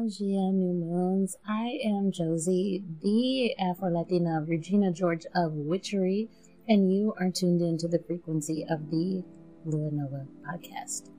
[0.00, 1.36] New Moons.
[1.46, 6.30] I am Josie, the Afro Latina Regina George of Witchery,
[6.66, 9.22] and you are tuned in to the frequency of the
[9.66, 11.10] Lua Nova podcast.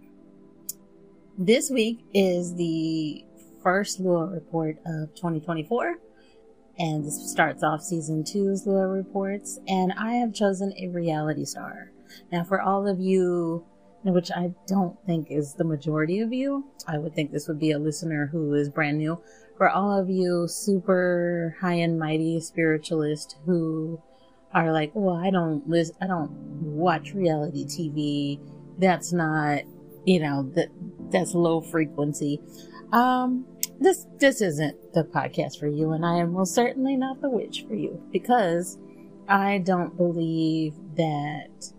[1.37, 3.23] This week is the
[3.61, 5.97] first Lua report of 2024,
[6.79, 11.91] and this starts off season two's Lua reports, and I have chosen a reality star.
[12.31, 13.63] Now, for all of you
[14.03, 16.65] which I don't think is the majority of you.
[16.87, 19.21] I would think this would be a listener who is brand new.
[19.57, 24.01] For all of you super high and mighty spiritualists who
[24.53, 28.39] are like, well, I don't listen, I don't watch reality TV.
[28.79, 29.61] That's not,
[30.05, 30.69] you know, that
[31.11, 32.41] that's low frequency.
[32.91, 33.45] Um,
[33.79, 37.65] this this isn't the podcast for you, and I am most certainly not the witch
[37.67, 38.77] for you because
[39.27, 41.70] I don't believe that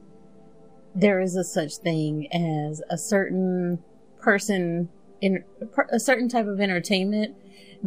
[0.94, 3.82] there is a such thing as a certain
[4.20, 4.88] person
[5.20, 5.44] in
[5.90, 7.36] a certain type of entertainment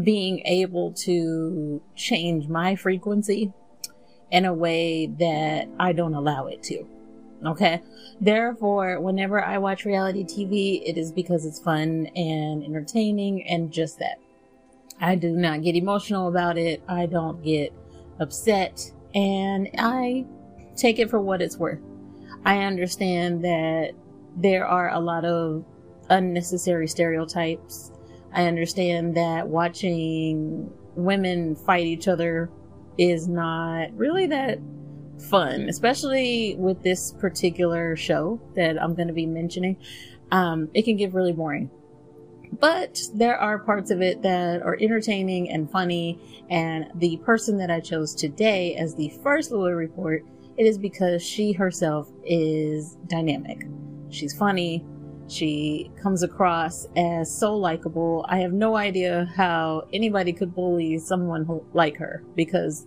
[0.02, 3.54] being able to change my frequency
[4.32, 6.86] in a way that I don't allow it to.
[7.46, 7.82] Okay.
[8.20, 14.00] Therefore, whenever I watch reality TV, it is because it's fun and entertaining and just
[14.00, 14.18] that.
[15.00, 16.82] I do not get emotional about it.
[16.88, 17.74] I don't get
[18.20, 20.26] upset and I
[20.76, 21.80] take it for what it's worth.
[22.46, 23.94] I understand that
[24.38, 25.66] there are a lot of
[26.10, 27.92] unnecessary stereotypes.
[28.32, 32.50] I understand that watching women fight each other
[32.98, 34.60] is not really that
[35.30, 39.78] fun, especially with this particular show that I'm going to be mentioning.
[40.32, 41.72] Um, it can get really boring.
[42.60, 46.20] But there are parts of it that are entertaining and funny.
[46.50, 50.24] And the person that I chose today as the first Lua report
[50.58, 53.68] it is because she herself is dynamic.
[54.10, 54.86] She's funny.
[55.28, 58.26] She comes across as so likable.
[58.30, 62.86] I have no idea how anybody could bully someone like her because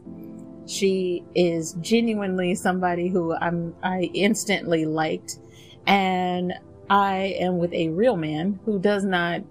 [0.67, 5.39] she is genuinely somebody who I'm I instantly liked
[5.87, 6.53] and
[6.91, 9.43] I am with a real man who does not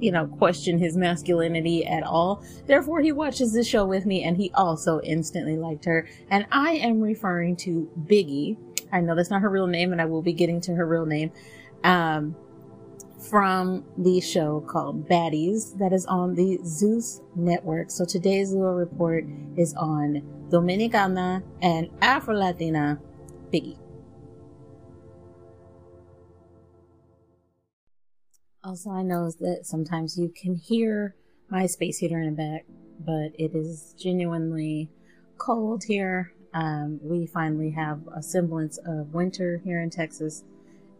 [0.00, 2.42] you know, question his masculinity at all.
[2.66, 6.06] Therefore, he watches this show with me and he also instantly liked her.
[6.30, 8.56] And I am referring to Biggie.
[8.92, 11.06] I know that's not her real name and I will be getting to her real
[11.06, 11.32] name.
[11.82, 12.36] Um,
[13.18, 17.90] from the show called Baddies that is on the Zeus network.
[17.90, 19.24] So today's Lua report
[19.56, 23.00] is on Dominicana and Afro Latina
[23.52, 23.78] Biggie.
[28.66, 31.14] Also, I know that sometimes you can hear
[31.50, 32.64] my space heater in the back,
[32.98, 34.88] but it is genuinely
[35.36, 36.32] cold here.
[36.54, 40.44] Um, we finally have a semblance of winter here in Texas.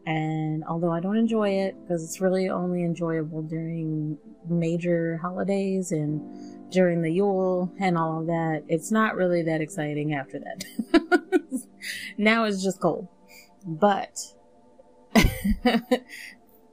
[0.04, 6.70] And although I don't enjoy it, because it's really only enjoyable during major holidays and
[6.70, 11.62] during the Yule and all of that, it's not really that exciting after that.
[12.18, 13.08] now it's just cold.
[13.66, 14.18] But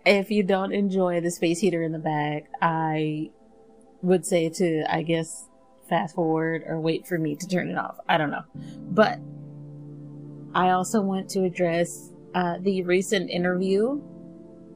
[0.05, 3.31] if you don't enjoy the space heater in the back, I
[4.01, 5.47] would say to, I guess,
[5.89, 7.97] fast forward or wait for me to turn it off.
[8.07, 8.43] I don't know.
[8.55, 9.19] But
[10.53, 14.01] I also want to address uh, the recent interview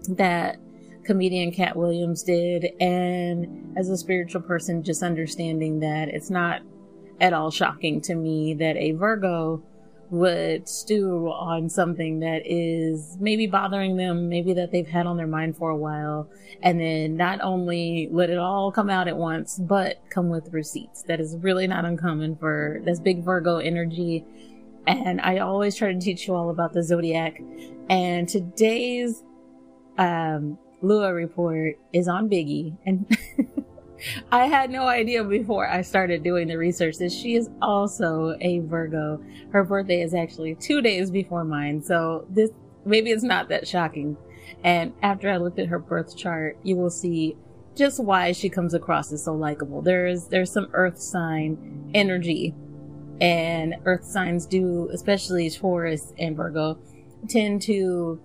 [0.09, 0.57] that
[1.05, 2.67] comedian Katt Williams did.
[2.79, 6.61] And as a spiritual person, just understanding that it's not
[7.21, 9.63] at all shocking to me that a Virgo
[10.11, 15.27] would stew on something that is maybe bothering them, maybe that they've had on their
[15.27, 16.29] mind for a while,
[16.61, 21.03] and then not only let it all come out at once, but come with receipts.
[21.03, 24.25] That is really not uncommon for this big Virgo energy.
[24.87, 27.41] And I always try to teach you all about the zodiac.
[27.89, 29.23] And today's
[29.97, 32.77] um, Lua report is on Biggie.
[32.85, 33.05] And
[34.31, 38.59] I had no idea before I started doing the research that she is also a
[38.59, 39.23] Virgo.
[39.51, 41.81] Her birthday is actually two days before mine.
[41.81, 42.51] So this,
[42.85, 44.17] maybe it's not that shocking.
[44.63, 47.35] And after I looked at her birth chart, you will see
[47.75, 49.81] just why she comes across as so likable.
[49.81, 52.55] There's, there's some earth sign energy
[53.21, 56.77] and earth signs do, especially Taurus and Virgo,
[57.27, 58.21] tend to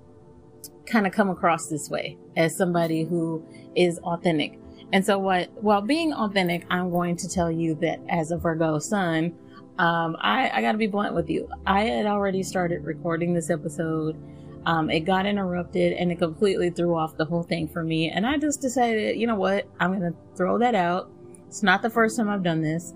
[0.87, 3.45] kind of come across this way as somebody who
[3.77, 4.59] is authentic
[4.93, 8.79] and so what, while being authentic, I'm going to tell you that as a Virgo
[8.79, 9.35] sun,
[9.79, 11.49] um, I, I gotta be blunt with you.
[11.67, 14.17] I had already started recording this episode.
[14.67, 18.11] Um, it got interrupted and it completely threw off the whole thing for me.
[18.11, 19.67] And I just decided, you know what?
[19.79, 21.11] I'm to throw that out.
[21.49, 22.93] It's not the first time I've done this.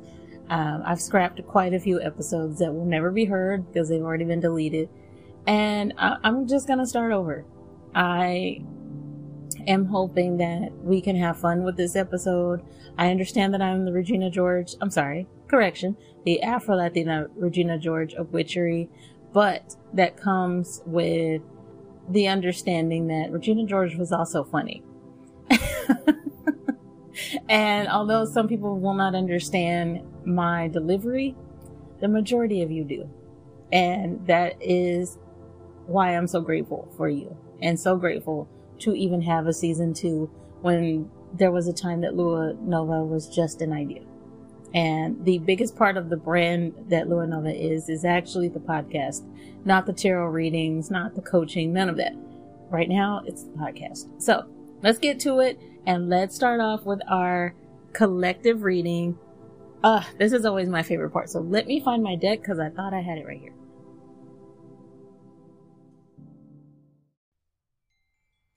[0.50, 4.26] Um, I've scrapped quite a few episodes that will never be heard because they've already
[4.26, 4.90] been deleted.
[5.46, 7.46] And I- I'm just to start over.
[7.94, 8.62] I
[9.66, 12.62] am hoping that we can have fun with this episode.
[12.96, 18.14] I understand that I'm the Regina George, I'm sorry, correction, the Afro Latina Regina George
[18.14, 18.88] of Witchery,
[19.32, 21.42] but that comes with
[22.08, 24.82] the understanding that Regina George was also funny.
[27.48, 31.34] and although some people will not understand my delivery,
[32.00, 33.08] the majority of you do.
[33.72, 35.18] And that is
[35.86, 38.48] why I'm so grateful for you and so grateful
[38.84, 40.30] to even have a season two
[40.62, 44.02] when there was a time that Lua Nova was just an idea.
[44.72, 49.22] And the biggest part of the brand that Lua Nova is, is actually the podcast,
[49.64, 52.14] not the tarot readings, not the coaching, none of that.
[52.70, 54.20] Right now, it's the podcast.
[54.20, 54.46] So
[54.82, 57.54] let's get to it and let's start off with our
[57.92, 59.16] collective reading.
[59.84, 61.30] Uh, this is always my favorite part.
[61.30, 63.52] So let me find my deck because I thought I had it right here.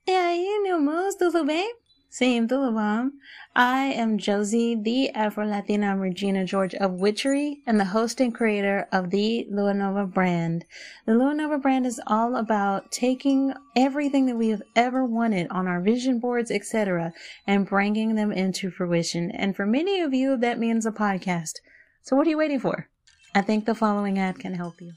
[0.08, 1.74] E aí, meu moço, tudo bem?
[2.08, 3.10] Sim, tudo bom?
[3.54, 9.10] I am Josie, the Afro-Latina Regina George of Witchery and the host and creator of
[9.10, 10.64] the Lua Nova brand.
[11.04, 15.66] The Lua Nova brand is all about taking everything that we have ever wanted on
[15.66, 17.12] our vision boards, etc.,
[17.46, 19.30] and bringing them into fruition.
[19.30, 21.56] And for many of you, that means a podcast.
[22.00, 22.88] So what are you waiting for?
[23.34, 24.94] I think the following ad can help you.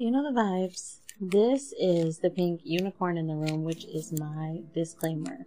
[0.00, 1.00] You know the vibes.
[1.20, 5.44] This is the pink unicorn in the room, which is my disclaimer.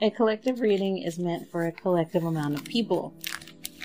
[0.00, 3.14] A collective reading is meant for a collective amount of people.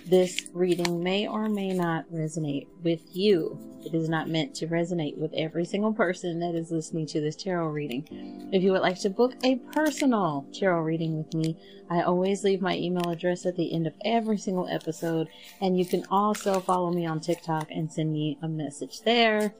[0.07, 3.59] This reading may or may not resonate with you.
[3.85, 7.35] It is not meant to resonate with every single person that is listening to this
[7.35, 8.49] tarot reading.
[8.51, 11.55] If you would like to book a personal tarot reading with me,
[11.91, 15.27] I always leave my email address at the end of every single episode,
[15.61, 19.53] and you can also follow me on TikTok and send me a message there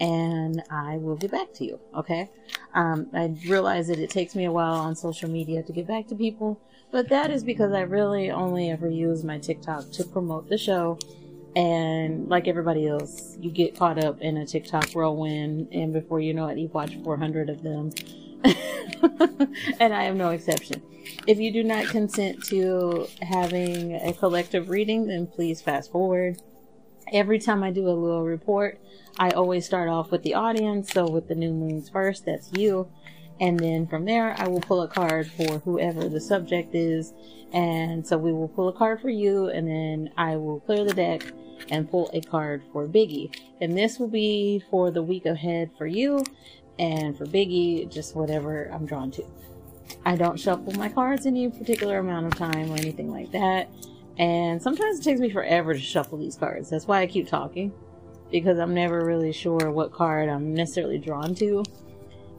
[0.00, 1.80] and I will get back to you.
[1.96, 2.28] Okay.
[2.74, 6.06] Um, I realize that it takes me a while on social media to get back
[6.08, 6.60] to people,
[6.90, 10.98] but that is because I really only ever use my TikTok to promote the show.
[11.54, 16.34] And like everybody else, you get caught up in a TikTok whirlwind, and before you
[16.34, 17.92] know it, you've watched 400 of them.
[19.80, 20.82] and I am no exception.
[21.26, 26.40] If you do not consent to having a collective reading, then please fast forward.
[27.12, 28.80] Every time I do a Lua report,
[29.18, 30.92] I always start off with the audience.
[30.92, 32.88] So with the new moons first, that's you.
[33.38, 37.12] And then from there, I will pull a card for whoever the subject is.
[37.52, 40.94] And so we will pull a card for you, and then I will clear the
[40.94, 41.22] deck
[41.70, 43.34] and pull a card for Biggie.
[43.60, 46.24] And this will be for the week ahead for you,
[46.78, 49.24] and for Biggie, just whatever I'm drawn to.
[50.04, 53.68] I don't shuffle my cards any particular amount of time or anything like that.
[54.18, 56.70] And sometimes it takes me forever to shuffle these cards.
[56.70, 57.72] That's why I keep talking
[58.30, 61.64] because I'm never really sure what card I'm necessarily drawn to.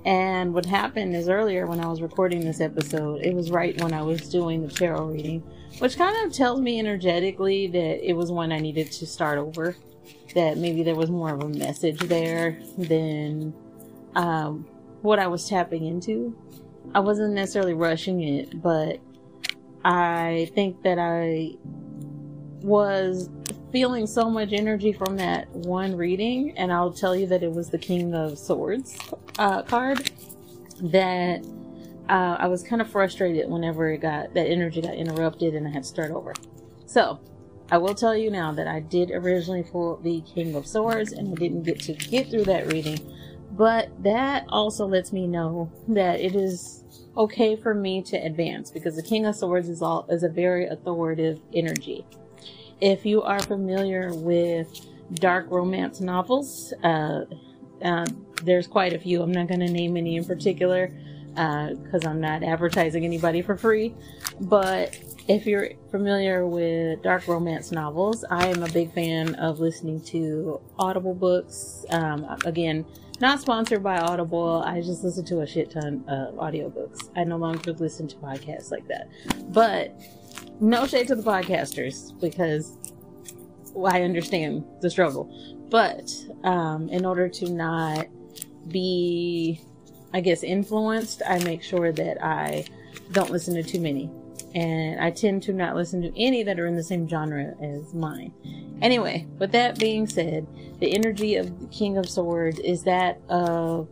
[0.06, 3.94] And what happened is earlier when I was recording this episode, it was right when
[3.94, 5.42] I was doing the tarot reading,
[5.80, 9.76] which kind of tells me energetically that it was one I needed to start over.
[10.34, 13.54] That maybe there was more of a message there than
[14.16, 14.66] um,
[15.02, 16.38] what I was tapping into.
[16.96, 19.00] I wasn't necessarily rushing it, but
[19.88, 21.52] I think that I
[22.62, 23.30] was
[23.72, 27.70] feeling so much energy from that one reading, and I'll tell you that it was
[27.70, 28.98] the King of Swords
[29.40, 30.12] uh, card
[30.82, 31.46] that
[32.10, 35.72] uh, I was kind of frustrated whenever it got that energy got interrupted and I
[35.72, 36.34] had to start over.
[36.86, 37.22] So
[37.72, 41.30] I will tell you now that I did originally pull the King of Swords and
[41.30, 43.00] I didn't get to get through that reading,
[43.52, 46.84] but that also lets me know that it is
[47.16, 50.68] okay for me to advance because the King of Swords is all is a very
[50.68, 52.06] authoritative energy.
[52.80, 57.26] If you are familiar with dark romance novels, uh,
[57.82, 58.06] uh,
[58.44, 59.22] there's quite a few.
[59.22, 60.92] I'm not going to name any in particular
[61.30, 63.96] because uh, I'm not advertising anybody for free.
[64.42, 70.02] But if you're familiar with dark romance novels, I am a big fan of listening
[70.06, 71.86] to Audible books.
[71.90, 72.86] Um, again,
[73.20, 74.64] not sponsored by Audible.
[74.66, 77.10] I just listen to a shit ton of audiobooks.
[77.16, 79.10] I no longer listen to podcasts like that.
[79.54, 80.00] But
[80.60, 82.78] no shade to the podcasters because
[83.86, 85.32] I understand the struggle.
[85.70, 86.12] But
[86.44, 88.08] um, in order to not
[88.70, 89.62] be,
[90.14, 92.66] I guess, influenced, I make sure that I
[93.12, 94.10] don't listen to too many.
[94.56, 97.94] And I tend to not listen to any that are in the same genre as
[97.94, 98.34] mine.
[98.82, 100.48] Anyway, with that being said,
[100.80, 103.88] the energy of the King of Swords is that of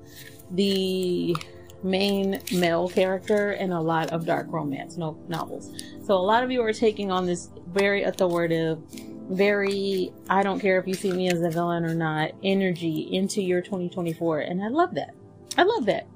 [0.52, 1.36] the
[1.84, 5.72] main male character in a lot of dark romance no- novels.
[6.04, 8.82] So a lot of you are taking on this very authoritative
[9.30, 13.42] very, I don't care if you see me as a villain or not, energy into
[13.42, 14.42] your 2024.
[14.42, 15.16] And I love that.
[15.58, 16.08] I love that.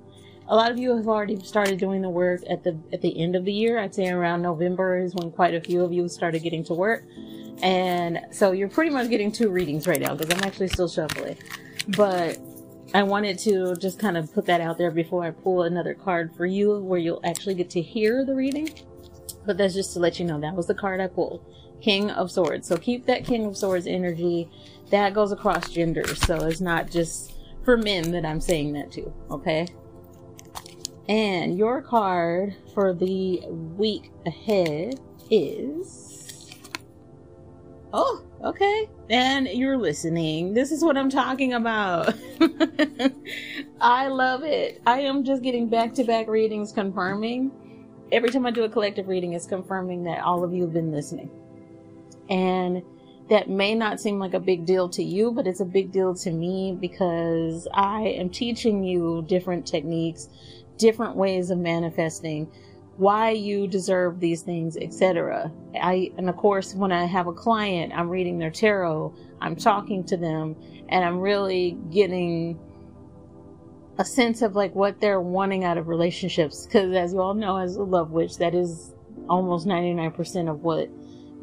[0.52, 3.36] A lot of you have already started doing the work at the at the end
[3.36, 3.78] of the year.
[3.78, 7.04] I'd say around November is when quite a few of you started getting to work.
[7.62, 11.38] And so you're pretty much getting two readings right now because I'm actually still shuffling.
[11.90, 12.40] But
[12.96, 16.36] I wanted to just kind of put that out there before I pull another card
[16.36, 18.70] for you where you'll actually get to hear the reading.
[19.46, 21.46] But that's just to let you know that was the card I pulled.
[21.80, 22.68] King of Swords.
[22.68, 24.50] So keep that King of Swords energy.
[24.90, 26.20] That goes across genders.
[26.22, 29.14] So it's not just for men that I'm saying that to.
[29.30, 29.68] Okay.
[31.10, 35.00] And your card for the week ahead
[35.32, 36.52] is.
[37.92, 38.88] Oh, okay.
[39.10, 40.54] And you're listening.
[40.54, 42.14] This is what I'm talking about.
[43.82, 44.84] I love it.
[44.86, 47.52] I am just getting back to back readings confirming.
[48.12, 50.92] Every time I do a collective reading, it's confirming that all of you have been
[50.92, 51.32] listening.
[52.30, 52.84] And
[53.30, 56.16] that may not seem like a big deal to you, but it's a big deal
[56.16, 60.30] to me because I am teaching you different techniques,
[60.80, 62.52] different ways of manifesting,
[62.98, 65.52] why you deserve these things, etc.
[65.80, 70.04] I and of course when I have a client, I'm reading their tarot, I'm talking
[70.06, 70.56] to them,
[70.90, 72.60] and I'm really getting
[74.00, 77.58] a sense of like what they're wanting out of relationships because as you all know
[77.58, 78.94] as a love witch that is
[79.28, 80.90] almost 99% of what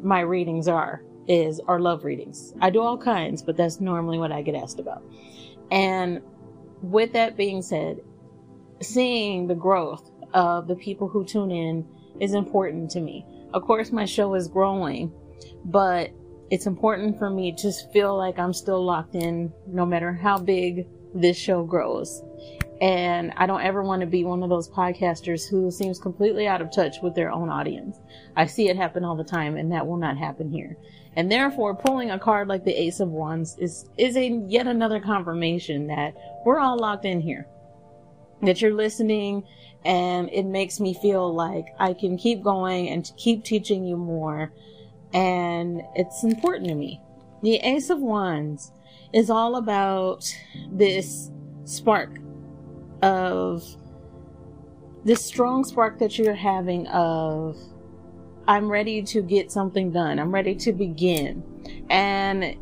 [0.01, 2.53] my readings are is are love readings.
[2.61, 5.03] I do all kinds, but that's normally what I get asked about.
[5.71, 6.21] And
[6.81, 7.99] with that being said,
[8.81, 11.87] seeing the growth of the people who tune in
[12.19, 13.25] is important to me.
[13.53, 15.11] Of course, my show is growing,
[15.65, 16.11] but
[16.49, 20.87] it's important for me to feel like I'm still locked in no matter how big
[21.13, 22.21] this show grows.
[22.79, 26.61] And I don't ever want to be one of those podcasters who seems completely out
[26.61, 27.97] of touch with their own audience.
[28.35, 30.77] I see it happen all the time and that will not happen here.
[31.15, 34.99] And therefore pulling a card like the Ace of Wands is, is a yet another
[34.99, 36.13] confirmation that
[36.45, 37.47] we're all locked in here.
[38.41, 39.43] That you're listening
[39.83, 44.53] and it makes me feel like I can keep going and keep teaching you more.
[45.13, 47.01] And it's important to me.
[47.41, 48.71] The Ace of Wands
[49.13, 50.25] is all about
[50.71, 51.31] this
[51.63, 52.19] spark
[53.01, 53.63] of
[55.03, 57.57] this strong spark that you're having of
[58.47, 60.19] I'm ready to get something done.
[60.19, 61.43] I'm ready to begin.
[61.89, 62.55] And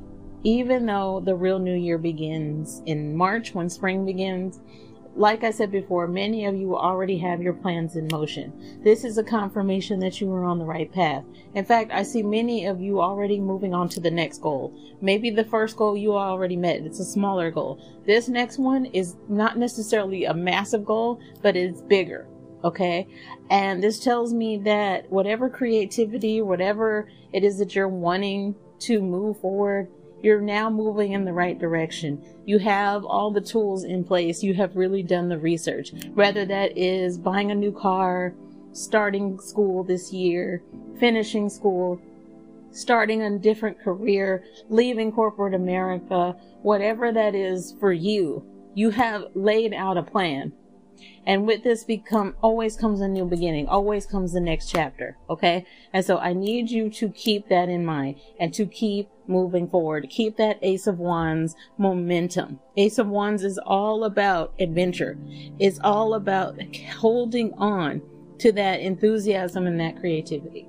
[0.43, 4.59] even though the real new year begins in March when spring begins,
[5.15, 8.81] like I said before, many of you already have your plans in motion.
[8.83, 11.23] This is a confirmation that you are on the right path.
[11.53, 14.73] In fact, I see many of you already moving on to the next goal.
[15.01, 16.81] Maybe the first goal you already met.
[16.81, 17.79] It's a smaller goal.
[18.05, 22.27] This next one is not necessarily a massive goal, but it's bigger.
[22.65, 23.07] Okay.
[23.49, 29.39] And this tells me that whatever creativity, whatever it is that you're wanting to move
[29.39, 29.87] forward,
[30.25, 32.19] you're now moving in the right direction.
[32.45, 34.41] You have all the tools in place.
[34.41, 35.91] You have really done the research.
[36.15, 38.33] Whether that is buying a new car,
[38.71, 40.63] starting school this year,
[40.99, 42.01] finishing school,
[42.71, 49.75] starting a different career, leaving corporate America, whatever that is for you, you have laid
[49.75, 50.51] out a plan.
[51.25, 55.17] And with this become always comes a new beginning, always comes the next chapter.
[55.29, 55.65] Okay.
[55.91, 60.07] And so I need you to keep that in mind and to keep moving forward.
[60.09, 62.59] Keep that Ace of Wands momentum.
[62.77, 65.17] Ace of Wands is all about adventure.
[65.59, 66.59] It's all about
[66.97, 68.01] holding on
[68.39, 70.67] to that enthusiasm and that creativity.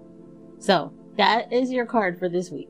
[0.59, 2.69] So that is your card for this week.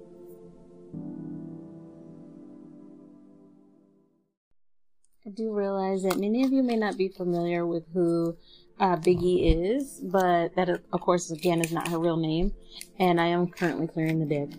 [5.26, 8.36] I do realize that many of you may not be familiar with who
[8.78, 12.52] uh, Biggie is, but that, of course, again, is not her real name.
[13.00, 14.50] And I am currently clearing the deck.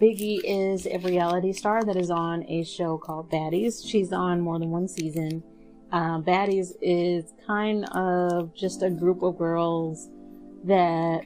[0.00, 3.88] Biggie is a reality star that is on a show called Baddies.
[3.88, 5.44] She's on more than one season.
[5.92, 10.08] Uh, Baddies is kind of just a group of girls
[10.64, 11.22] that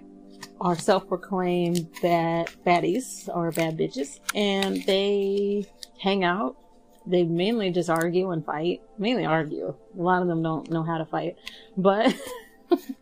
[0.61, 5.67] are self-proclaimed bad baddies or bad bitches, and they
[5.99, 6.57] hang out
[7.07, 8.83] they mainly just argue and fight.
[8.99, 9.75] Mainly argue.
[9.99, 11.37] A lot of them don't know how to fight.
[11.77, 12.15] But,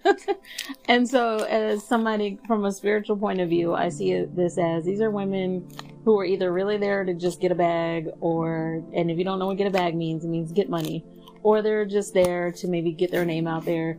[0.89, 5.01] and so as somebody from a spiritual point of view, I see this as these
[5.01, 5.69] are women
[6.05, 9.39] who are either really there to just get a bag or, and if you don't
[9.39, 11.05] know what get a bag means, it means get money.
[11.43, 13.99] Or they're just there to maybe get their name out there.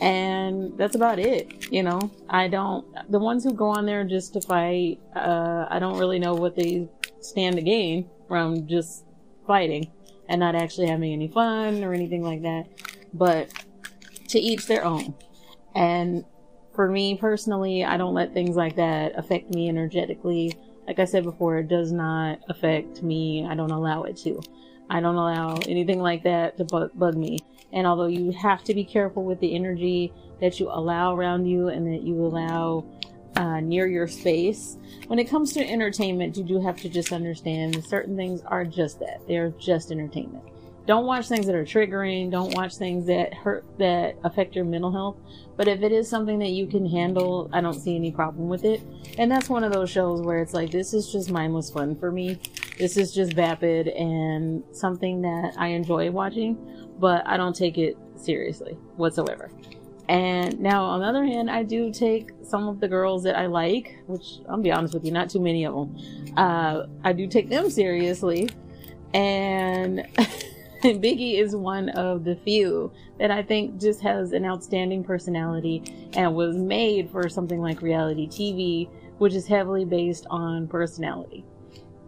[0.00, 2.10] And that's about it, you know.
[2.28, 6.18] I don't, the ones who go on there just to fight, uh, I don't really
[6.18, 6.88] know what they
[7.20, 9.04] stand to gain from just
[9.46, 9.90] fighting
[10.28, 12.66] and not actually having any fun or anything like that.
[13.12, 13.52] But
[14.28, 15.14] to each their own.
[15.74, 16.24] And
[16.74, 20.56] for me personally, I don't let things like that affect me energetically
[20.90, 23.46] like I said before, it does not affect me.
[23.48, 24.40] I don't allow it to.
[24.90, 27.38] I don't allow anything like that to bug, me.
[27.72, 31.68] And although you have to be careful with the energy that you allow around you
[31.68, 32.84] and that you allow
[33.40, 37.82] uh, near your space, when it comes to entertainment, you do have to just understand
[37.86, 39.22] certain things are just that.
[39.26, 40.44] They're just entertainment.
[40.86, 42.30] Don't watch things that are triggering.
[42.30, 45.16] Don't watch things that hurt, that affect your mental health.
[45.56, 48.64] But if it is something that you can handle, I don't see any problem with
[48.64, 48.82] it.
[49.16, 52.12] And that's one of those shows where it's like, this is just mindless fun for
[52.12, 52.38] me.
[52.78, 56.58] This is just vapid and something that I enjoy watching,
[56.98, 59.50] but I don't take it seriously whatsoever.
[60.10, 63.46] And now, on the other hand, I do take some of the girls that I
[63.46, 66.34] like, which I'll be honest with you, not too many of them.
[66.36, 68.48] Uh, I do take them seriously.
[69.14, 70.00] And
[70.82, 72.90] Biggie is one of the few
[73.20, 78.26] that I think just has an outstanding personality and was made for something like reality
[78.26, 81.44] TV, which is heavily based on personality.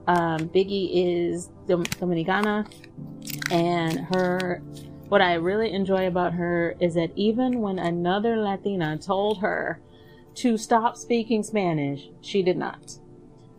[0.08, 2.68] Um, Biggie is Dominicana,
[3.52, 4.60] and her.
[5.12, 9.78] What I really enjoy about her is that even when another Latina told her
[10.36, 12.96] to stop speaking Spanish, she did not.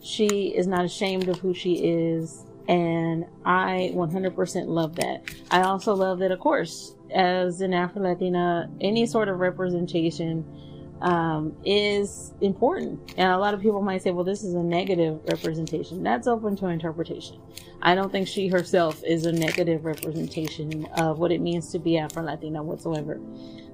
[0.01, 5.29] She is not ashamed of who she is, and I 100% love that.
[5.51, 10.43] I also love that, of course, as an Afro Latina, any sort of representation
[11.03, 13.13] um, is important.
[13.17, 16.01] And a lot of people might say, well, this is a negative representation.
[16.01, 17.39] That's open to interpretation.
[17.81, 21.97] I don't think she herself is a negative representation of what it means to be
[21.97, 23.19] Afro Latina whatsoever.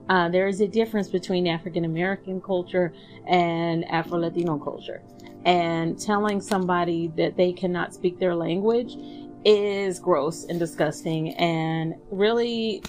[0.09, 2.91] Uh, there is a difference between African American culture
[3.27, 5.03] and Afro Latino culture.
[5.45, 8.97] And telling somebody that they cannot speak their language
[9.45, 12.81] is gross and disgusting and really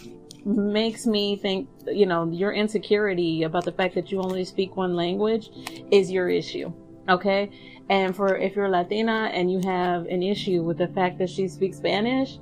[0.45, 4.95] makes me think, you know, your insecurity about the fact that you only speak one
[4.95, 5.51] language
[5.91, 6.73] is your issue.
[7.09, 7.51] Okay.
[7.89, 11.49] And for if you're Latina and you have an issue with the fact that she
[11.49, 12.39] speaks Spanish,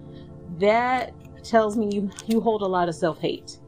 [0.58, 3.58] that tells me you, you hold a lot of self hate.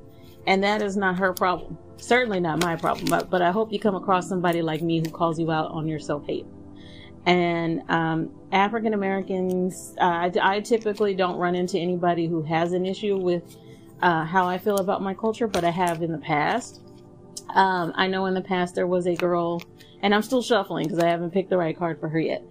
[0.47, 1.79] And that is not her problem.
[1.97, 3.07] Certainly not my problem.
[3.07, 5.87] But, but I hope you come across somebody like me who calls you out on
[5.87, 6.47] your self hate.
[7.27, 12.87] And um, African Americans, uh, I, I typically don't run into anybody who has an
[12.87, 13.57] issue with
[14.03, 16.81] uh, how I feel about my culture, but I have in the past.
[17.55, 19.63] Um, I know in the past there was a girl,
[20.03, 22.43] and I'm still shuffling because I haven't picked the right card for her yet,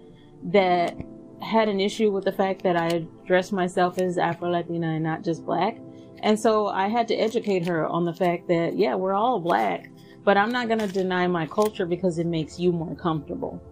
[0.44, 0.96] that
[1.42, 5.24] had an issue with the fact that I dressed myself as Afro Latina and not
[5.24, 5.78] just black.
[6.22, 9.90] And so I had to educate her on the fact that, yeah, we're all black,
[10.22, 13.62] but I'm not going to deny my culture because it makes you more comfortable.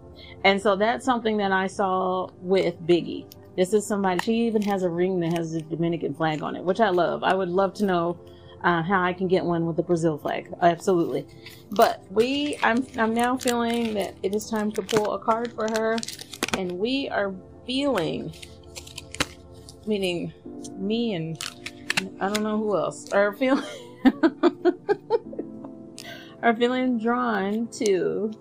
[0.43, 3.31] And so that's something that I saw with Biggie.
[3.59, 6.63] This is somebody, she even has a ring that has a Dominican flag on it,
[6.63, 7.25] which I love.
[7.25, 8.17] I would love to know
[8.63, 10.49] uh, how I can get one with the Brazil flag.
[10.61, 11.27] Absolutely.
[11.69, 15.67] But we, I'm, I'm now feeling that it is time to pull a card for
[15.71, 15.97] her.
[16.57, 18.33] And we are feeling,
[19.85, 20.31] meaning
[20.77, 21.37] me and
[22.21, 23.65] I don't know who else, are feeling,
[26.41, 28.31] are feeling drawn to,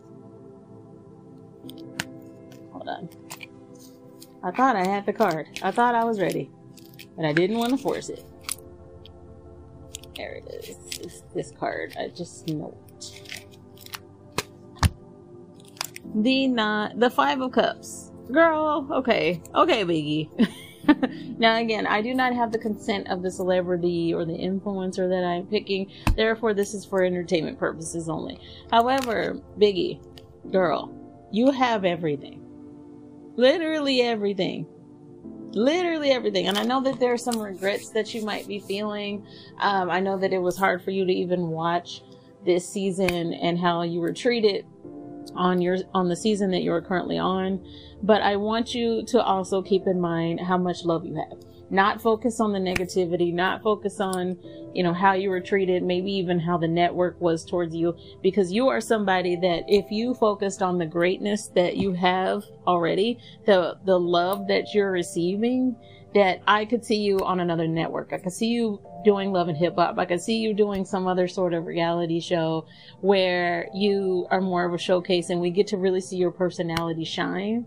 [4.43, 5.47] I thought I had the card.
[5.63, 6.51] I thought I was ready,
[7.17, 8.25] but I didn't want to force it.
[10.17, 10.99] There it is.
[10.99, 11.97] It's this card.
[11.99, 12.77] I just note.
[16.15, 18.13] The not the five of cups.
[18.31, 19.43] Girl, okay.
[19.55, 21.39] Okay, Biggie.
[21.39, 25.25] now again, I do not have the consent of the celebrity or the influencer that
[25.25, 25.91] I'm picking.
[26.15, 28.41] Therefore, this is for entertainment purposes only.
[28.71, 30.01] However, Biggie,
[30.51, 30.95] girl,
[31.33, 32.38] you have everything
[33.39, 34.67] literally everything.
[35.53, 36.49] Literally everything.
[36.49, 39.25] And i know that there are some regrets that you might be feeling.
[39.61, 42.03] Um, i know that it was hard for you to even watch
[42.45, 44.67] this season and how you were treated
[45.35, 47.65] on your on the season that you're currently on.
[48.03, 51.39] But i want you to also keep in mind how much love you have
[51.71, 54.39] not focus on the negativity, not focus on,
[54.75, 58.53] you know, how you were treated, maybe even how the network was towards you, because
[58.53, 63.79] you are somebody that if you focused on the greatness that you have already, the,
[63.85, 65.77] the love that you're receiving,
[66.15, 68.13] that I could see you on another network.
[68.13, 69.99] I could see you doing love and hip hop.
[69.99, 72.67] I could see you doing some other sort of reality show
[73.01, 77.05] where you are more of a showcase and we get to really see your personality
[77.05, 77.67] shine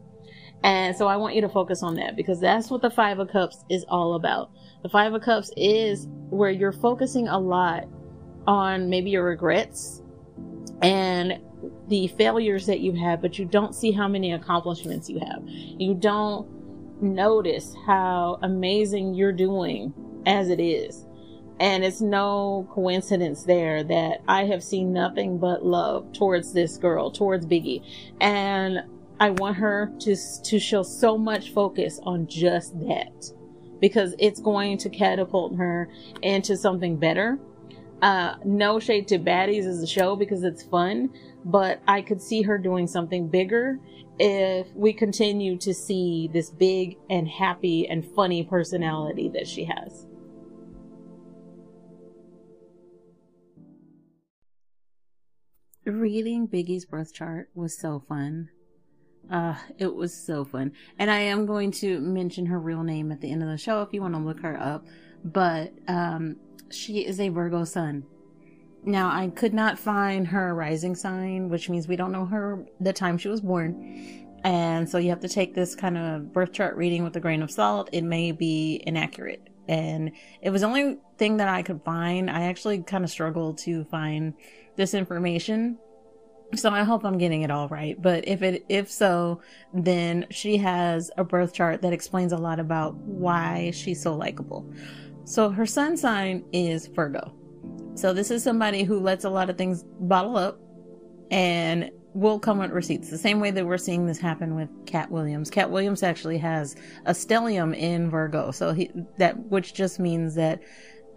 [0.64, 3.30] and so I want you to focus on that because that's what the Five of
[3.30, 4.52] Cups is all about.
[4.84, 7.88] The Five of Cups is where you're focusing a lot
[8.48, 10.02] on maybe your regrets
[10.82, 11.40] and
[11.88, 15.44] the failures that you have, but you don't see how many accomplishments you have.
[15.46, 16.48] You don't
[17.02, 19.94] notice how amazing you're doing
[20.26, 21.06] as it is.
[21.60, 27.12] And it's no coincidence there that I have seen nothing but love towards this girl,
[27.12, 27.84] towards Biggie.
[28.20, 28.80] And
[29.22, 33.32] I want her to to show so much focus on just that
[33.80, 35.90] because it's going to catapult her
[36.24, 37.38] into something better.
[38.02, 41.12] Uh, no shade to Baddies as a show because it's fun,
[41.46, 43.78] but I could see her doing something bigger
[44.18, 50.08] if we continue to see this big and happy and funny personality that she has.
[55.86, 58.50] Reading Biggie's birth chart was so fun.
[59.32, 60.74] Uh, it was so fun.
[61.00, 63.82] And I am going to mention her real name at the end of the show
[63.82, 64.86] if you want to look her up.
[65.24, 66.36] But um,
[66.70, 68.04] she is a Virgo sun.
[68.84, 72.92] Now, I could not find her rising sign, which means we don't know her the
[72.92, 74.28] time she was born.
[74.44, 77.44] And so you have to take this kind of birth chart reading with a grain
[77.44, 77.90] of salt.
[77.94, 79.48] It may be inaccurate.
[79.68, 82.30] And it was the only thing that I could find.
[82.30, 84.34] I actually kind of struggled to find
[84.76, 85.78] this information
[86.56, 88.02] so I hope I'm getting it all right.
[88.02, 89.42] But if it if so,
[89.74, 94.72] then she has a birth chart that explains a lot about why she's so likable.
[95.24, 97.34] So her sun sign is Virgo.
[97.96, 100.60] So this is somebody who lets a lot of things bottle up
[101.30, 103.10] and will come with receipts.
[103.10, 105.50] The same way that we're seeing this happen with Katt Williams.
[105.50, 108.52] Katt Williams actually has a stellium in Virgo.
[108.52, 110.62] So he that which just means that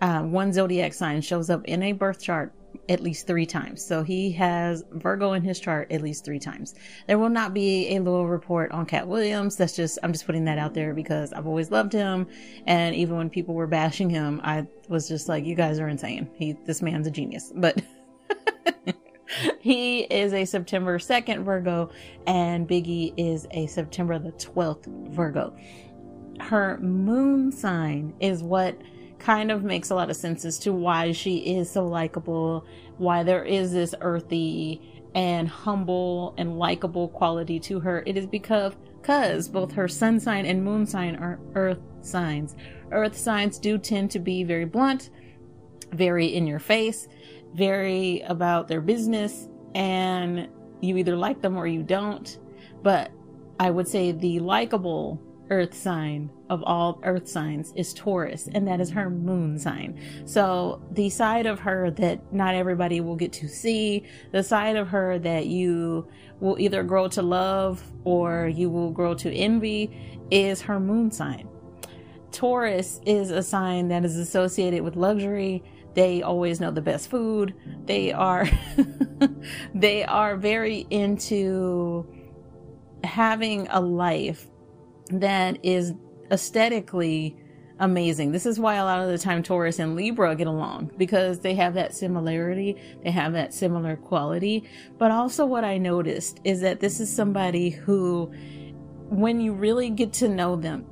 [0.01, 2.53] uh, one zodiac sign shows up in a birth chart
[2.89, 3.85] at least three times.
[3.85, 6.75] So he has Virgo in his chart at least three times.
[7.07, 9.57] There will not be a Lua report on Katt Williams.
[9.57, 12.27] That's just, I'm just putting that out there because I've always loved him.
[12.67, 16.29] And even when people were bashing him, I was just like, you guys are insane.
[16.35, 17.53] He, this man's a genius.
[17.55, 17.83] But
[19.61, 21.91] he is a September 2nd Virgo
[22.27, 25.57] and Biggie is a September the 12th Virgo.
[26.41, 28.77] Her moon sign is what
[29.18, 32.66] kind of makes a lot of sense as to why she is so likable,
[32.98, 34.81] why there is this earthy
[35.14, 38.03] and humble and likable quality to her.
[38.07, 38.74] It is because
[39.05, 42.57] because both her sun sign and moon sign are earth signs.
[42.90, 45.11] Earth signs do tend to be very blunt,
[45.92, 47.07] very in your face,
[47.53, 50.48] very about their business, and
[50.81, 52.38] you either like them or you don't.
[52.83, 53.11] But
[53.61, 55.20] I would say the likable
[55.55, 60.01] earth sign of all earth signs is Taurus, and that is her moon sign.
[60.25, 64.88] So the side of her that not everybody will get to see, the side of
[64.88, 66.09] her that you
[66.40, 71.49] will either grow to love or you will grow to envy is her moon sign.
[72.33, 75.62] Taurus is a sign that is associated with luxury.
[75.95, 77.55] They always know the best food.
[77.85, 78.49] They are
[79.75, 82.12] they are very into
[83.05, 84.49] having a life
[85.11, 85.95] that is
[86.31, 87.37] aesthetically
[87.79, 88.33] amazing.
[88.33, 91.55] This is why a lot of the time Taurus and Libra get along because they
[91.55, 94.69] have that similarity, they have that similar quality.
[94.99, 98.33] But also, what I noticed is that this is somebody who,
[99.09, 100.87] when you really get to know them,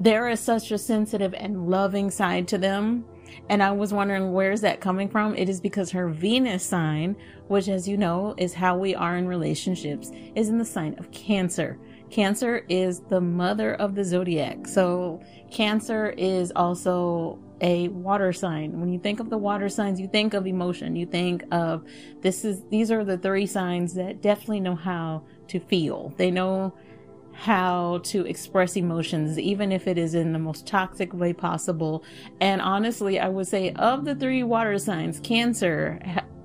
[0.00, 3.04] there is such a sensitive and loving side to them.
[3.48, 5.34] And I was wondering where's that coming from?
[5.34, 7.16] It is because her Venus sign,
[7.48, 11.10] which as you know is how we are in relationships, is in the sign of
[11.10, 11.78] Cancer.
[12.14, 14.68] Cancer is the mother of the zodiac.
[14.68, 18.78] So, Cancer is also a water sign.
[18.78, 20.94] When you think of the water signs, you think of emotion.
[20.94, 21.84] You think of
[22.20, 26.14] this is these are the three signs that definitely know how to feel.
[26.16, 26.76] They know
[27.32, 32.04] how to express emotions, even if it is in the most toxic way possible.
[32.40, 35.98] And honestly, I would say of the three water signs, Cancer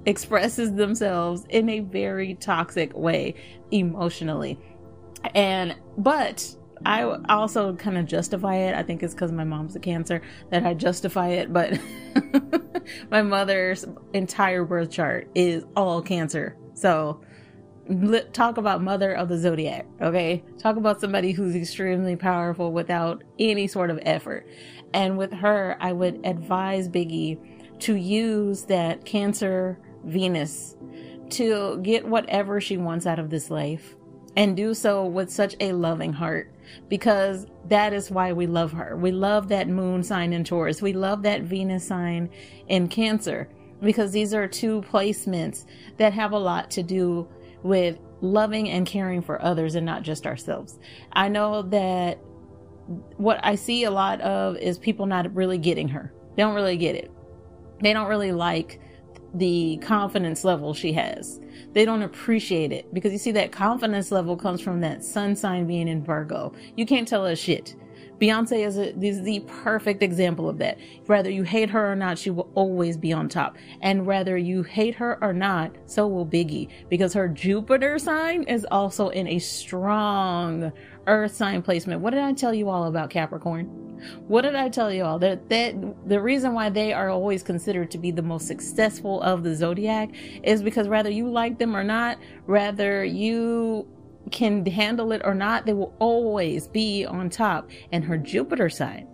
[0.07, 3.35] expresses themselves in a very toxic way
[3.69, 4.57] emotionally.
[5.33, 6.55] And, but
[6.85, 8.75] I also kind of justify it.
[8.75, 11.79] I think it's because my mom's a cancer that I justify it, but
[13.11, 16.57] my mother's entire birth chart is all cancer.
[16.73, 17.21] So
[18.33, 20.43] talk about mother of the zodiac, okay?
[20.57, 24.47] Talk about somebody who's extremely powerful without any sort of effort.
[24.93, 27.39] And with her, I would advise Biggie
[27.79, 30.77] to use that cancer Venus
[31.31, 33.95] to get whatever she wants out of this life
[34.35, 36.53] and do so with such a loving heart
[36.87, 38.95] because that is why we love her.
[38.95, 40.81] We love that moon sign in Taurus.
[40.81, 42.29] We love that Venus sign
[42.67, 43.49] in Cancer
[43.81, 45.65] because these are two placements
[45.97, 47.27] that have a lot to do
[47.63, 50.79] with loving and caring for others and not just ourselves.
[51.13, 52.19] I know that
[53.17, 56.13] what I see a lot of is people not really getting her.
[56.35, 57.11] They don't really get it.
[57.81, 58.81] They don't really like
[59.33, 61.39] the confidence level she has.
[61.73, 65.67] They don't appreciate it because you see that confidence level comes from that sun sign
[65.67, 66.53] being in Virgo.
[66.75, 67.75] You can't tell us shit
[68.19, 70.77] Beyonce is, a, is the perfect example of that.
[71.05, 73.55] Whether you hate her or not, she will always be on top.
[73.81, 78.65] And whether you hate her or not, so will Biggie, because her Jupiter sign is
[78.69, 80.71] also in a strong
[81.07, 82.01] earth sign placement.
[82.01, 83.65] What did I tell you all about Capricorn?
[84.27, 85.19] What did I tell you all?
[85.19, 85.75] That that
[86.07, 90.09] the reason why they are always considered to be the most successful of the zodiac
[90.43, 93.87] is because whether you like them or not, whether you
[94.31, 97.69] can handle it or not, they will always be on top.
[97.91, 99.07] And her Jupiter sign,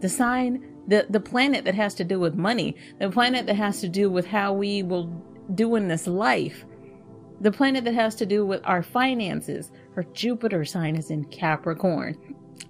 [0.00, 3.80] the sign, the, the planet that has to do with money, the planet that has
[3.80, 5.06] to do with how we will
[5.54, 6.64] do in this life,
[7.40, 12.16] the planet that has to do with our finances, her Jupiter sign is in Capricorn.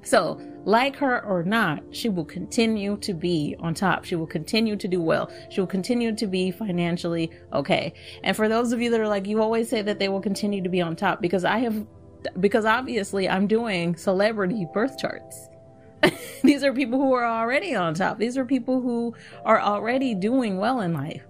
[0.03, 4.05] So, like her or not, she will continue to be on top.
[4.05, 5.31] She will continue to do well.
[5.51, 7.95] She will continue to be financially okay.
[8.23, 10.63] And for those of you that are like, you always say that they will continue
[10.63, 11.87] to be on top because I have,
[12.41, 15.49] because obviously I'm doing celebrity birth charts.
[16.43, 18.19] These are people who are already on top.
[18.19, 21.23] These are people who are already doing well in life.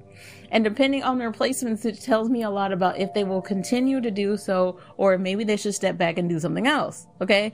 [0.52, 4.00] And depending on their placements, it tells me a lot about if they will continue
[4.00, 7.06] to do so or maybe they should step back and do something else.
[7.20, 7.52] Okay.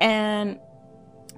[0.00, 0.60] And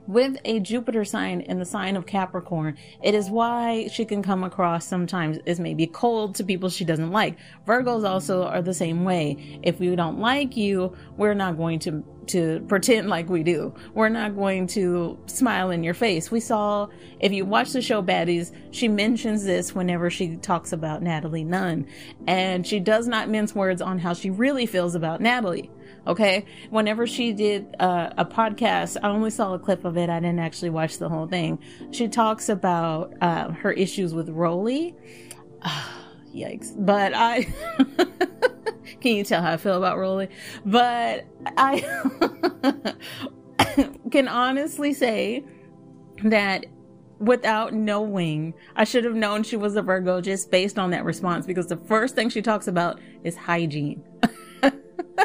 [0.08, 4.42] with a Jupiter sign in the sign of Capricorn, it is why she can come
[4.42, 7.36] across sometimes as maybe cold to people she doesn't like.
[7.66, 9.60] Virgos also are the same way.
[9.62, 13.74] If we don't like you, we're not going to to pretend like we do.
[13.94, 16.30] We're not going to smile in your face.
[16.30, 16.88] We saw,
[17.20, 21.86] if you watch the show Baddies, she mentions this whenever she talks about Natalie Nunn.
[22.26, 25.70] And she does not mince words on how she really feels about Natalie.
[26.08, 26.46] Okay.
[26.70, 30.08] Whenever she did uh, a podcast, I only saw a clip of it.
[30.08, 31.58] I didn't actually watch the whole thing.
[31.90, 34.96] She talks about uh, her issues with Rolly.
[36.34, 36.72] yikes.
[36.76, 37.42] But I,
[39.00, 40.28] can you tell how I feel about Rolly?
[40.64, 41.80] But I
[44.10, 45.44] can honestly say
[46.24, 46.66] that
[47.18, 51.46] without knowing, I should have known she was a Virgo just based on that response
[51.46, 54.02] because the first thing she talks about is hygiene.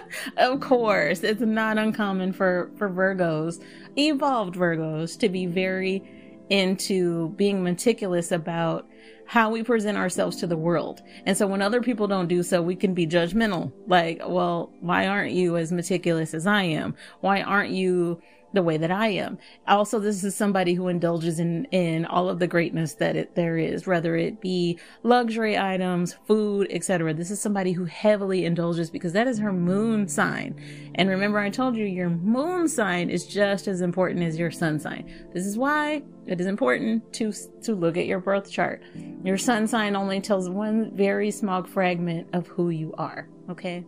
[0.37, 3.63] of course, it's not uncommon for, for Virgos,
[3.97, 6.03] evolved Virgos, to be very
[6.49, 8.87] into being meticulous about
[9.25, 11.01] how we present ourselves to the world.
[11.25, 13.71] And so when other people don't do so, we can be judgmental.
[13.87, 16.95] Like, well, why aren't you as meticulous as I am?
[17.21, 18.21] Why aren't you
[18.53, 19.37] the way that I am.
[19.67, 23.57] Also, this is somebody who indulges in, in all of the greatness that it, there
[23.57, 27.13] is, whether it be luxury items, food, etc.
[27.13, 30.55] This is somebody who heavily indulges because that is her moon sign.
[30.95, 34.79] And remember, I told you your moon sign is just as important as your sun
[34.79, 35.11] sign.
[35.33, 38.83] This is why it is important to, to look at your birth chart.
[39.23, 43.27] Your sun sign only tells one very small fragment of who you are.
[43.49, 43.83] Okay.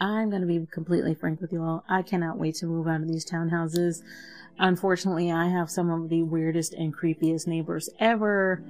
[0.00, 1.84] I'm going to be completely frank with you all.
[1.88, 4.02] I cannot wait to move out of these townhouses.
[4.58, 8.62] Unfortunately, I have some of the weirdest and creepiest neighbors ever.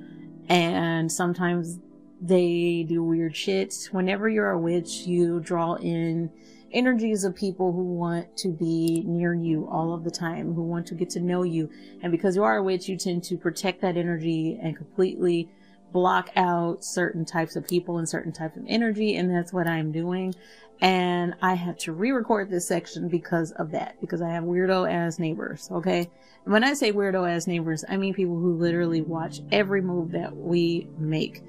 [0.48, 1.80] And sometimes
[2.20, 3.88] they do weird shit.
[3.90, 6.30] Whenever you're a witch, you draw in
[6.72, 10.86] energies of people who want to be near you all of the time, who want
[10.86, 11.70] to get to know you.
[12.02, 15.48] And because you are a witch, you tend to protect that energy and completely
[15.92, 19.16] block out certain types of people and certain types of energy.
[19.16, 20.34] And that's what I'm doing
[20.80, 25.18] and I had to re-record this section because of that, because I have weirdo ass
[25.18, 26.10] neighbors, okay?
[26.44, 30.12] And when I say weirdo ass neighbors, I mean people who literally watch every move
[30.12, 31.42] that we make.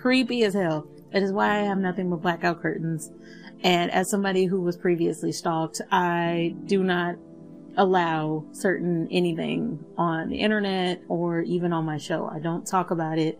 [0.00, 0.86] Creepy as hell.
[1.12, 3.10] That is why I have nothing but blackout curtains.
[3.62, 7.16] And as somebody who was previously stalked, I do not
[7.78, 12.28] allow certain anything on the internet or even on my show.
[12.30, 13.38] I don't talk about it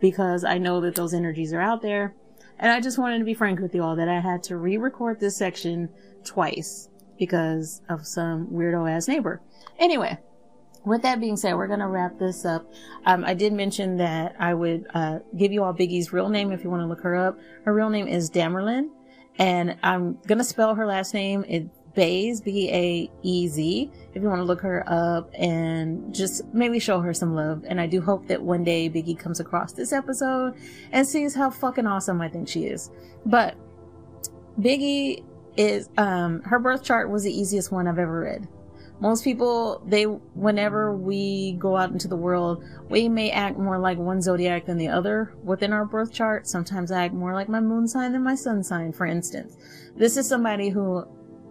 [0.00, 2.14] because I know that those energies are out there
[2.58, 5.20] and I just wanted to be frank with you all that I had to re-record
[5.20, 5.88] this section
[6.24, 6.88] twice
[7.18, 9.40] because of some weirdo ass neighbor.
[9.78, 10.18] Anyway,
[10.84, 12.72] with that being said, we're gonna wrap this up.
[13.04, 16.62] Um, I did mention that I would uh, give you all Biggie's real name if
[16.62, 17.38] you want to look her up.
[17.64, 18.90] Her real name is Damerlin,
[19.38, 21.44] and I'm gonna spell her last name.
[21.48, 26.44] It Baez, B A E Z, if you want to look her up and just
[26.52, 27.64] maybe show her some love.
[27.66, 30.54] And I do hope that one day Biggie comes across this episode
[30.92, 32.90] and sees how fucking awesome I think she is.
[33.24, 33.56] But
[34.60, 35.24] Biggie
[35.56, 38.46] is, um, her birth chart was the easiest one I've ever read.
[38.98, 43.98] Most people, they, whenever we go out into the world, we may act more like
[43.98, 46.46] one zodiac than the other within our birth chart.
[46.46, 49.58] Sometimes I act more like my moon sign than my sun sign, for instance.
[49.96, 51.06] This is somebody who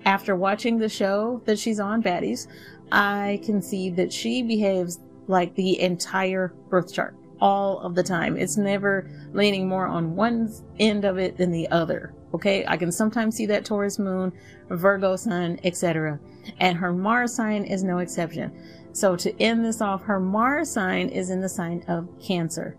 [0.06, 2.48] after watching the show that she's on, Baddies,
[2.92, 7.16] I can see that she behaves like the entire birth chart.
[7.42, 8.38] all of the time.
[8.38, 12.14] It's never leaning more on one end of it than the other.
[12.34, 14.34] Okay, I can sometimes see that Taurus moon,
[14.70, 16.20] Virgo sun, etc.
[16.60, 18.52] And her Mars sign is no exception.
[18.94, 22.78] So to end this off, her Mars sign is in the sign of Cancer.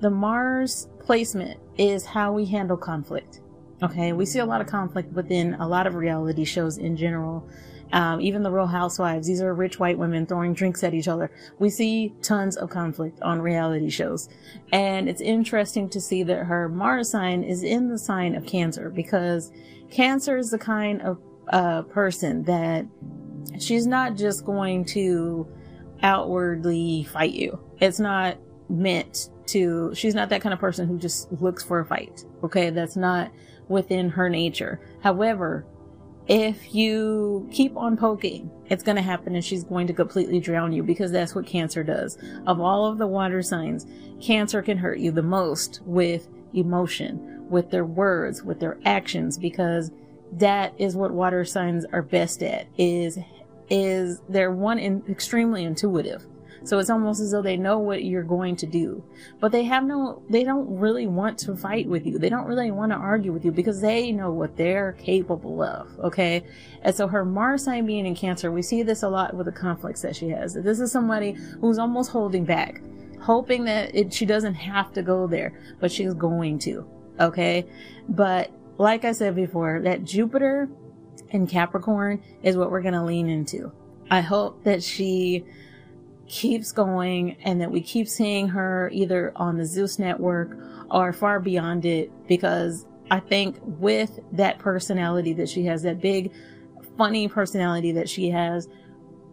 [0.00, 3.41] The Mars placement is how we handle conflict.
[3.82, 7.48] Okay, we see a lot of conflict within a lot of reality shows in general.
[7.92, 11.30] Um, even the Real Housewives, these are rich white women throwing drinks at each other.
[11.58, 14.30] We see tons of conflict on reality shows.
[14.72, 18.88] And it's interesting to see that her Mars sign is in the sign of Cancer
[18.88, 19.52] because
[19.90, 21.18] Cancer is the kind of
[21.48, 22.86] uh, person that
[23.58, 25.46] she's not just going to
[26.02, 27.58] outwardly fight you.
[27.78, 28.38] It's not
[28.70, 32.24] meant to, she's not that kind of person who just looks for a fight.
[32.42, 32.70] Okay.
[32.70, 33.30] That's not
[33.68, 34.80] within her nature.
[35.02, 35.66] However,
[36.28, 40.72] if you keep on poking, it's going to happen and she's going to completely drown
[40.72, 42.16] you because that's what cancer does.
[42.46, 43.86] Of all of the water signs,
[44.20, 49.90] cancer can hurt you the most with emotion, with their words, with their actions because
[50.32, 53.18] that is what water signs are best at is
[53.68, 56.26] is they're one in extremely intuitive
[56.64, 59.02] so it's almost as though they know what you're going to do.
[59.40, 62.18] But they have no, they don't really want to fight with you.
[62.18, 65.88] They don't really want to argue with you because they know what they're capable of.
[66.00, 66.44] Okay.
[66.82, 69.52] And so her Mars sign being in Cancer, we see this a lot with the
[69.52, 70.54] conflicts that she has.
[70.54, 72.80] This is somebody who's almost holding back,
[73.20, 76.88] hoping that it, she doesn't have to go there, but she's going to.
[77.18, 77.66] Okay.
[78.08, 80.68] But like I said before, that Jupiter
[81.30, 83.72] in Capricorn is what we're going to lean into.
[84.10, 85.44] I hope that she
[86.32, 90.56] keeps going and that we keep seeing her either on the Zeus network
[90.90, 96.32] or far beyond it because I think with that personality that she has, that big,
[96.96, 98.66] funny personality that she has,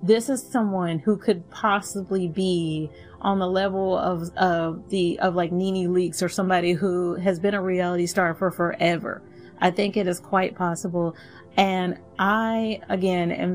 [0.04, 5.54] this is someone who could possibly be on the level of, of the, of like
[5.54, 9.22] Nene Leakes or somebody who has been a reality star for forever.
[9.62, 11.16] I think it is quite possible.
[11.60, 13.54] And I, again, am,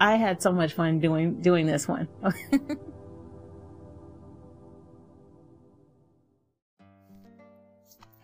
[0.00, 2.08] I, had so much fun doing, doing this one.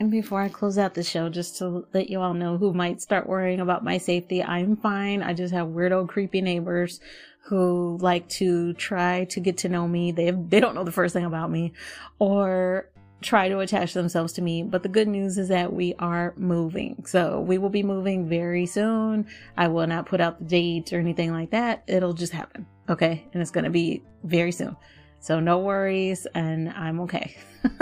[0.01, 3.03] And before I close out the show, just to let you all know who might
[3.03, 5.23] start worrying about my safety, I'm fine.
[5.23, 7.01] I just have weirdo, creepy neighbors
[7.43, 10.11] who like to try to get to know me.
[10.11, 11.75] They they don't know the first thing about me,
[12.19, 12.89] or
[13.23, 14.63] try to attach themselves to me.
[14.63, 17.05] But the good news is that we are moving.
[17.07, 19.27] So we will be moving very soon.
[19.57, 21.83] I will not put out the date or anything like that.
[21.87, 22.67] It'll just happen.
[22.89, 23.27] Okay.
[23.33, 24.77] And it's going to be very soon.
[25.21, 26.27] So no worries.
[26.35, 27.37] And I'm okay.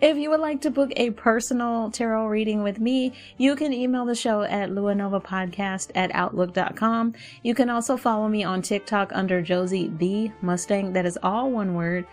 [0.00, 4.04] If you would like to book a personal tarot reading with me, you can email
[4.04, 7.14] the show at luanovapodcast at outlook.com.
[7.42, 10.92] You can also follow me on TikTok under Josie the Mustang.
[10.94, 12.06] That is all one word.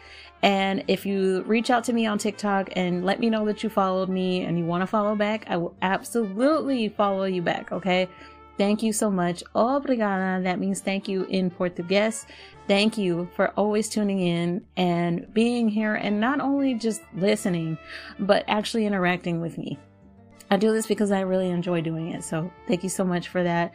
[0.47, 3.69] And if you reach out to me on TikTok and let me know that you
[3.69, 7.73] followed me and you want to follow back, I will absolutely follow you back.
[7.73, 8.07] Okay.
[8.57, 9.43] Thank you so much.
[9.53, 10.41] Obrigada.
[10.41, 12.25] That means thank you in Portuguese.
[12.65, 17.77] Thank you for always tuning in and being here and not only just listening,
[18.17, 19.77] but actually interacting with me.
[20.49, 22.23] I do this because I really enjoy doing it.
[22.23, 23.73] So thank you so much for that.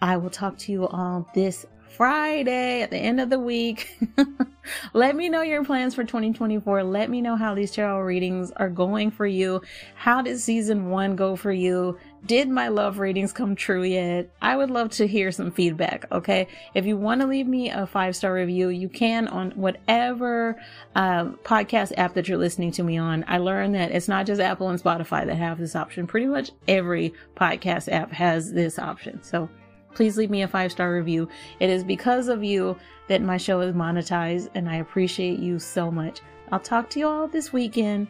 [0.00, 3.98] I will talk to you all this Friday at the end of the week.
[4.92, 6.84] Let me know your plans for 2024.
[6.84, 9.62] Let me know how these tarot readings are going for you.
[9.94, 11.98] How did season one go for you?
[12.26, 14.30] Did my love readings come true yet?
[14.42, 16.06] I would love to hear some feedback.
[16.10, 16.48] Okay.
[16.74, 20.60] If you want to leave me a five star review, you can on whatever
[20.96, 23.24] uh, podcast app that you're listening to me on.
[23.28, 26.06] I learned that it's not just Apple and Spotify that have this option.
[26.06, 29.22] Pretty much every podcast app has this option.
[29.22, 29.48] So
[29.96, 31.28] please leave me a five star review.
[31.58, 32.76] It is because of you
[33.08, 36.20] that my show is monetized, and I appreciate you so much.
[36.52, 38.08] I'll talk to you all this weekend.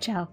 [0.00, 0.28] Ciao.